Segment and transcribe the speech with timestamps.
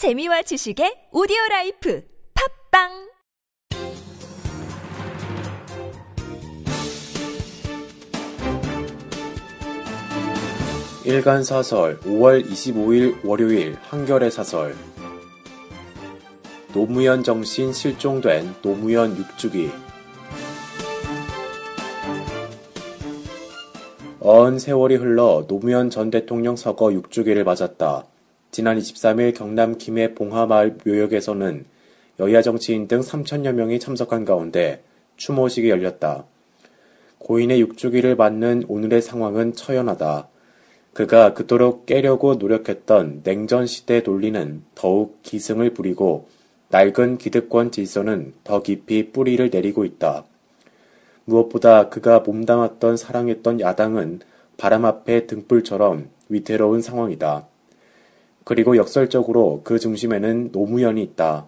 [0.00, 2.02] 재미와 지식의 오디오 라이프
[2.70, 2.88] 팟빵!
[11.04, 14.74] 일간 사설 5월 25일 월요일 한겨레 사설.
[16.72, 19.70] 노무현 정신 실종된 노무현 육주기.
[24.20, 28.06] 어언 세월이 흘러 노무현 전 대통령 서거 6주기를 맞았다.
[28.50, 31.64] 지난 23일 경남 김해 봉하마을 묘역에서는
[32.18, 34.82] 여야 정치인 등 3천여 명이 참석한 가운데
[35.16, 36.24] 추모식이 열렸다.
[37.18, 40.28] 고인의 6주기를 맞는 오늘의 상황은 처연하다.
[40.92, 46.28] 그가 그토록 깨려고 노력했던 냉전 시대 논리는 더욱 기승을 부리고
[46.70, 50.24] 낡은 기득권 질서는 더 깊이 뿌리를 내리고 있다.
[51.24, 54.20] 무엇보다 그가 몸담았던 사랑했던 야당은
[54.56, 57.46] 바람 앞에 등불처럼 위태로운 상황이다.
[58.50, 61.46] 그리고 역설적으로 그 중심에는 노무현이 있다.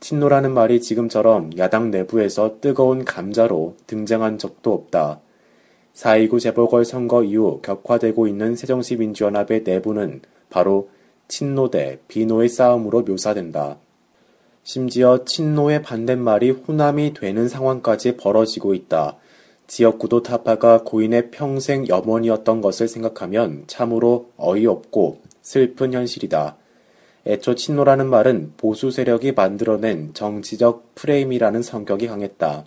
[0.00, 5.20] 친노라는 말이 지금처럼 야당 내부에서 뜨거운 감자로 등장한 적도 없다.
[5.94, 10.88] 4.29 재보궐선거 이후 격화되고 있는 새정치민주연합의 내부는 바로
[11.28, 13.78] 친노 대 비노의 싸움으로 묘사된다.
[14.64, 19.18] 심지어 친노의 반대말이 호남이 되는 상황까지 벌어지고 있다.
[19.68, 26.58] 지역구도 타파가 고인의 평생 염원이었던 것을 생각하면 참으로 어이없고 슬픈 현실이다.
[27.26, 32.66] 애초 친노라는 말은 보수 세력이 만들어낸 정치적 프레임이라는 성격이 강했다.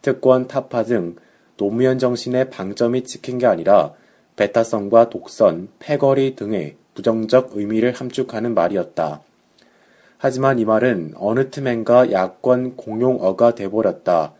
[0.00, 1.16] 특권 타파 등
[1.58, 3.92] 노무현 정신의 방점이 찍힌 게 아니라
[4.36, 9.20] 배타성과 독선, 패거리 등의 부정적 의미를 함축하는 말이었다.
[10.16, 14.32] 하지만 이 말은 어느 틈엔가 야권 공용어가 돼버렸다.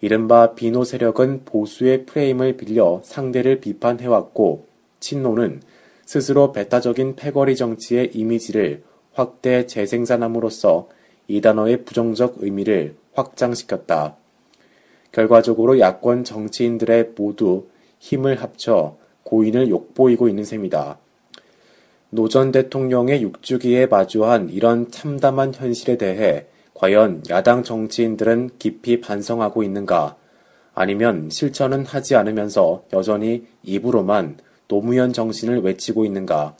[0.00, 4.66] 이른바 비노 세력은 보수의 프레임을 빌려 상대를 비판해왔고
[5.00, 5.60] 친노는
[6.04, 10.88] 스스로 배타적인 패거리 정치의 이미지를 확대 재생산함으로써
[11.28, 14.16] 이 단어의 부정적 의미를 확장시켰다.
[15.12, 17.66] 결과적으로 야권 정치인들이 모두
[17.98, 20.98] 힘을 합쳐 고인을 욕보이고 있는 셈이다.
[22.10, 30.16] 노 전 대통령의 6주기에 마주한 이런 참담한 현실에 대해 과연 야당 정치인들은 깊이 반성하고 있는가?
[30.74, 34.36] 아니면 실천은 하지 않으면서 여전히 입으로만
[34.68, 36.56] 노무현 정신을 외치고 있는가?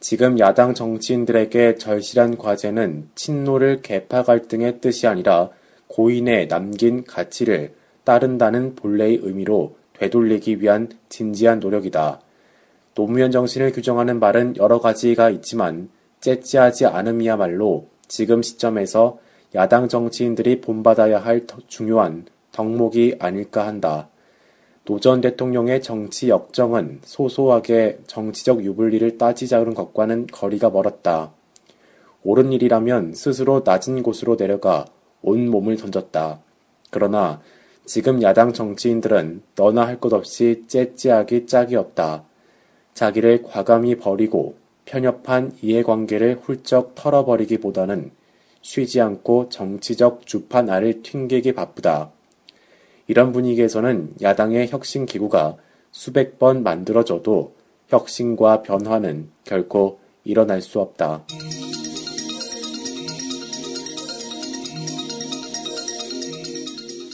[0.00, 5.50] 지금 야당 정치인들에게 절실한 과제는 친노를 개파 갈등의 뜻이 아니라
[5.88, 7.74] 고인의 남긴 가치를
[8.04, 12.20] 따른다는 본래의 의미로 되돌리기 위한 진지한 노력이다.
[12.94, 15.88] 노무현 정신을 규정하는 말은 여러 가지가 있지만
[16.20, 19.18] 째찌하지 않음이야말로 지금 시점에서
[19.54, 24.08] 야당 정치인들이 본받아야 할 중요한 덕목이 아닐까 한다.
[24.86, 31.32] 노 전 대통령의 정치 역정은 소소하게 정치적 유불리를 따지자는 것과는 거리가 멀었다.
[32.22, 34.84] 옳은 일이라면 스스로 낮은 곳으로 내려가
[35.22, 36.38] 온 몸을 던졌다.
[36.90, 37.40] 그러나
[37.86, 42.24] 지금 야당 정치인들은 너나 할 것 없이 째찌하기 짝이 없다.
[42.92, 48.10] 자기를 과감히 버리고 편협한 이해관계를 훌쩍 털어버리기보다는
[48.60, 52.10] 쉬지 않고 정치적 주판 알을 튕기기 바쁘다.
[53.06, 55.56] 이런 분위기에서는 야당의 혁신 기구가
[55.90, 57.54] 수백 번 만들어져도
[57.88, 61.24] 혁신과 변화는 결코 일어날 수 없다.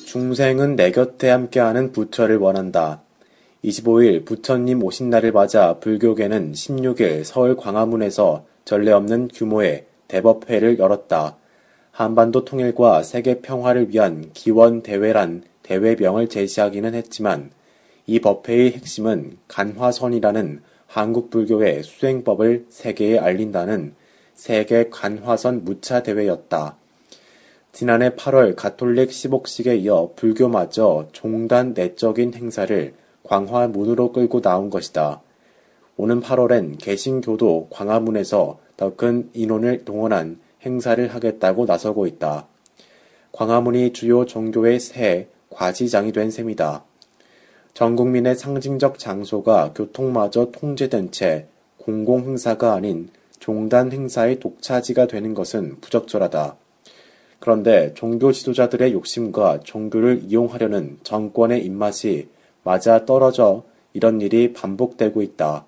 [0.06, 3.02] 중생은 내 곁에 함께하는 부처를 원한다.
[3.64, 11.36] 25일 부처님 오신 날을 맞아 불교계는 16일 서울 광화문에서 전례 없는 규모의 대법회를 열었다.
[11.92, 17.52] 한반도 통일과 세계 평화를 위한 기원 대회란 대회명을 제시하기는 했지만
[18.04, 23.94] 이 법회의 핵심은 간화선이라는 한국 불교의 수행법을 세계에 알린다는
[24.34, 26.76] 세계 간화선 무차 대회였다.
[27.70, 32.92] 지난해 8월 가톨릭 10옥식에 이어 불교마저 종단 내적인 행사를
[33.22, 35.22] 광화문으로 끌고 나온 것이다.
[35.96, 42.48] 오는 8월엔 개신교도 광화문에서 더 큰 인원을 동원한 행사를 하겠다고 나서고 있다.
[43.30, 46.84] 광화문이 주요 종교의 새 과지장이 된 셈이다.
[47.74, 53.08] 전 국민의 상징적 장소가 교통마저 통제된 채 공공 행사가 아닌
[53.38, 56.56] 종단 행사의 독차지가 되는 것은 부적절하다.
[57.38, 62.28] 그런데 종교 지도자들의 욕심과 종교를 이용하려는 정권의 입맛이
[62.62, 63.64] 맞아 떨어져
[63.94, 65.64] 이런 일이 반복되고 있다.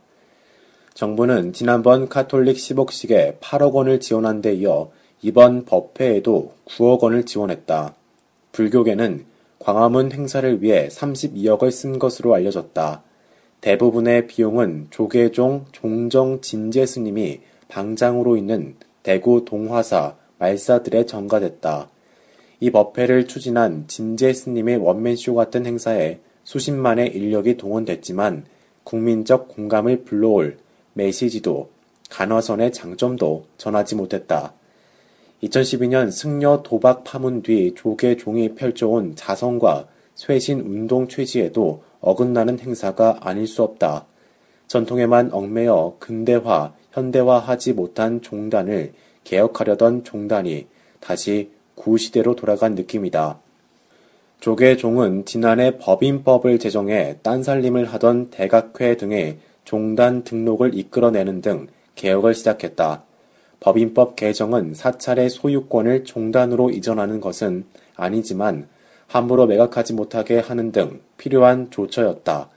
[0.95, 4.91] 정부는 지난번 카톨릭 10억씩에 8억 원을 지원한 데 이어
[5.23, 7.95] 이번 법회에도 9억 원을 지원했다.
[8.53, 9.25] 불교계는
[9.63, 13.05] 광화문 행사를 위해 32억을 쓴 것으로 알려졌다.
[13.61, 18.75] 대부분의 비용은 조계종 종정 진제 스님이 방장으로 있는
[19.05, 21.91] 대구 동화사, 말사들에 전가됐다.
[22.59, 28.47] 이 법회를 추진한 진재 스님의 원맨쇼 같은 행사에 수십만의 인력이 동원됐지만
[28.83, 30.59] 국민적 공감을 불러올
[30.95, 31.71] 메시지도
[32.11, 34.55] 간화선의 장점도 전하지 못했다.
[35.43, 43.47] 2012년 승려 도박 파문 뒤 조계 종이 펼쳐온 자성과 쇄신 운동 취지에도 어긋나는 행사가 아닐
[43.47, 44.07] 수 없다.
[44.69, 48.93] 전통에만 얽매여 근대화, 현대화하지 못한 종단을
[49.25, 50.67] 개혁하려던 종단이
[51.01, 53.41] 다시 구시대로 돌아간 느낌이다.
[54.41, 63.05] 조계종은 지난해 법인법을 제정해 딴살림을 하던 대각회 등의 종단 등록을 이끌어내는 등 개혁을 시작했다.
[63.63, 67.65] 법인법 개정은 사찰의 소유권을 종단으로 이전하는 것은
[67.95, 68.67] 아니지만
[69.07, 72.51] 함부로 매각하지 못하게 하는 등 필요한 조처였다.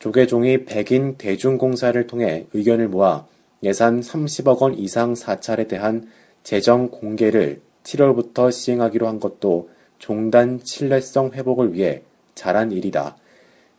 [0.00, 3.26] 조계종이 백인 대중공사를 통해 의견을 모아
[3.62, 6.08] 예산 30억 원 이상 사찰에 대한
[6.42, 9.70] 재정 공개를 7월부터 시행하기로 한 것도
[10.00, 12.02] 종단 신뢰성 회복을 위해
[12.34, 13.16] 잘한 일이다.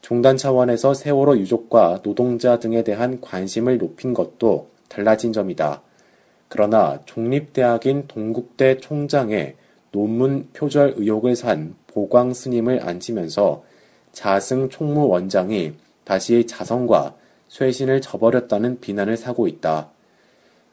[0.02, 5.82] 종단 차원에서 세월호 유족과 노동자 등에 대한 관심을 높인 것도 달라진 점이다.
[6.56, 9.56] 그러나 종립대학인 동국대 총장의
[9.92, 13.66] 논문 표절 의혹을 산 보광 스님을 앉히면서
[14.14, 15.74] 자승 총무원장이
[16.06, 17.14] 다시 자성과
[17.50, 19.90] 쇄신을 저버렸다는 비난을 사고 있다.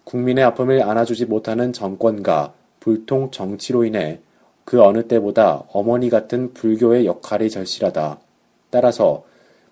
[0.05, 4.21] 국민의 아픔을 안아주지 못하는 정권과 불통 정치로 인해
[4.65, 8.21] 그 어느 때보다 어머니 같은 불교의 역할이 절실하다.
[8.71, 9.25] 따라서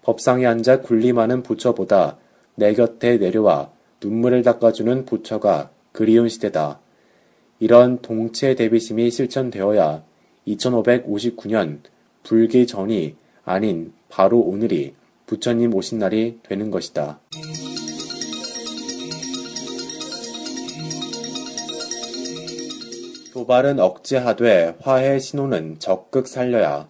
[0.03, 2.17] 법상에 앉아 군림하는 부처보다
[2.57, 3.71] 내 곁에 내려와
[4.03, 6.81] 눈물을 닦아주는 부처가 그리운 시대다.
[7.59, 10.03] 이런 동체 대비심이 실천되어야
[10.47, 11.81] 2559년
[12.23, 14.95] 불기 전이 아닌 바로 오늘이
[15.27, 17.21] 부처님 오신 날이 되는 것이다.
[23.33, 26.89] 도발은 억제하되 화해 신호는 적극 살려야.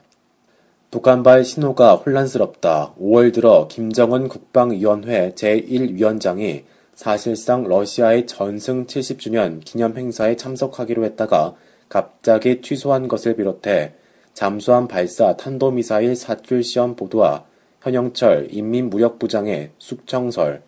[0.90, 2.94] 북한발 신호가 혼란스럽다.
[3.00, 6.64] 5월 들어 김정은 국방위원회 제1위원장이
[6.94, 11.54] 사실상 러시아의 전승 70주년 기념 행사에 참석하기로 했다가
[11.88, 13.94] 갑자기 취소한 것을 비롯해
[14.34, 17.44] 잠수함 발사 탄도미사일 사출 시험 보도와
[17.82, 20.62] 현영철 인민무력부장의 숙청설,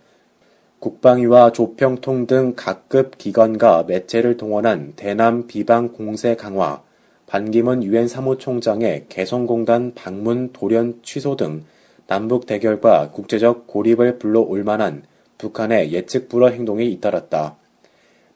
[0.80, 6.82] 국방위와 조평통 등 각급 기관과 매체를 동원한 대남 비방 공세 강화,
[7.26, 11.64] 반기문 유엔 사무총장의 개성공단 방문 돌연 취소 등
[12.06, 15.04] 남북 대결과 국제적 고립을 불러올 만한
[15.42, 17.56] 북한의 예측 불허 행동이 잇따랐다.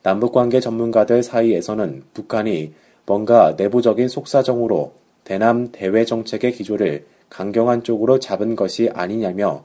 [0.03, 2.73] 남북관계 전문가들 사이에서는 북한이
[3.07, 4.93] 뭔가 내부적인 속사정으로
[5.23, 9.65] 대남 대외 정책의 기조를 강경한 쪽으로 잡은 것이 아니냐며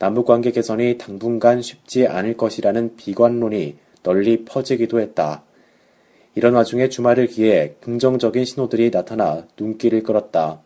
[0.00, 5.44] 남북관계 개선이 당분간 쉽지 않을 것이라는 비관론이 널리 퍼지기도 했다.
[6.34, 10.60] 이런 와중에 주말을 기해 긍정적인 신호들이 나타나 눈길을 끌었다.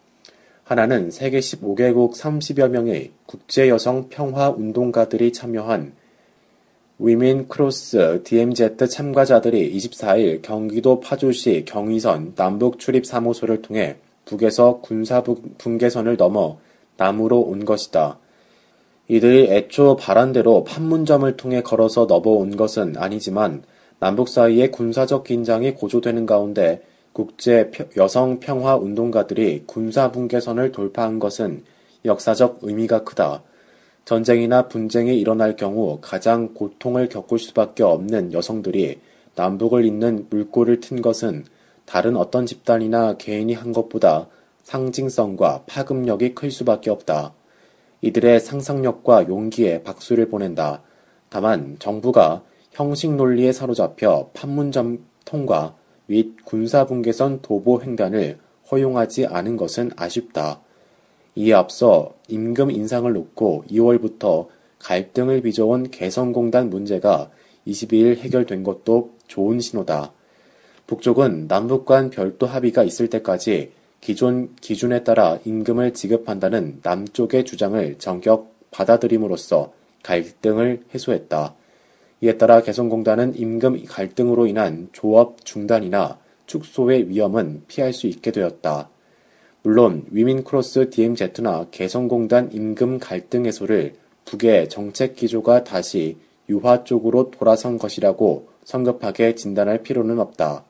[0.63, 5.93] 하나는 세계 15개국 30여 명의 국제 여성 평화 운동가들이 참여한
[7.01, 15.23] Women Cross DMZ 참가자들이 24일 경기도 파주시 경의선 남북 출입 사무소를 통해 북에서 군사
[15.59, 16.59] 분계선을 넘어
[16.97, 18.19] 남으로 온 것이다.
[19.09, 23.65] 이들이 애초 바란대로 판문점을 통해 걸어서 넘어온 것은 아니지만
[23.99, 26.83] 남북 사이의 군사적 긴장이 고조되는 가운데
[27.13, 31.65] 국제 여성 평화 운동가들이 군사 분계선을 돌파한 것은
[32.05, 33.43] 역사적 의미가 크다.
[34.05, 39.01] 전쟁이나 분쟁이 일어날 경우 가장 고통을 겪을 수밖에 없는 여성들이
[39.35, 41.45] 남북을 잇는 물꼬를 튼 것은
[41.87, 44.29] 다른 어떤 집단이나 개인이 한 것보다
[44.63, 47.33] 상징성과 파급력이 클 수밖에 없다.
[48.03, 50.83] 이들의 상상력과 용기에 박수를 보낸다.
[51.31, 52.43] 다만 정부가
[52.73, 55.75] 형식 논리에 사로잡혀 판문점 통과
[56.07, 58.39] 및 군사분계선 도보 횡단을
[58.71, 60.61] 허용하지 않은 것은 아쉽다.
[61.37, 64.47] 이에 앞서 임금 인상을 놓고 2월부터
[64.79, 67.31] 갈등을 빚어온 개성공단 문제가
[67.67, 70.13] 22일 해결된 것도 좋은 신호다.
[70.87, 78.53] 북쪽은 남북 간 별도 합의가 있을 때까지 기존 기준에 따라 임금을 지급한다는 남쪽의 주장을 전격
[78.71, 79.73] 받아들임으로써
[80.03, 81.55] 갈등을 해소했다.
[82.21, 88.91] 이에 따라 개성공단은 임금 갈등으로 인한 조업 중단이나 축소의 위험은 피할 수 있게 되었다.
[89.67, 93.95] 물론 위민크로스 DMZ나 개성공단 임금 갈등 해소를
[94.27, 96.19] 북의 정책 기조가 다시
[96.51, 100.65] 유화 쪽으로 돌아선 것이라고 성급하게 진단할 필요는 없다.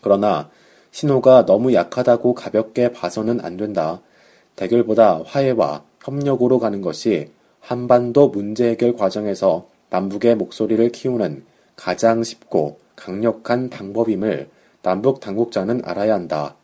[0.00, 0.50] 그러나
[0.90, 4.00] 신호가 너무 약하다고 가볍게 봐서는 안 된다.
[4.56, 11.44] 대결보다 화해와 협력으로 가는 것이 한반도 문제 해결 과정에서 남북의 목소리를 키우는
[11.76, 14.48] 가장 쉽고 강력한 방법임을
[14.82, 16.56] 남북 당국자는 알아야 한다.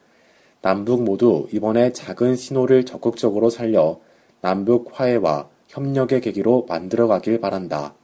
[0.66, 4.00] 남북 모두 이번에 작은 신호를 적극적으로 살려
[4.40, 7.94] 남북 화해와 협력의 계기로 만들어가길 바란다.